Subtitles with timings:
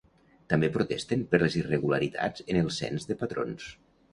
[0.53, 3.69] També protesten per les irregularitats en el Cens de Patrons.